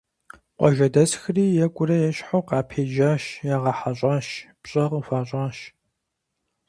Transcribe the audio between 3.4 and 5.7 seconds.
ягъэхьэщӀащ, пщӀэ къыхуащӀащ.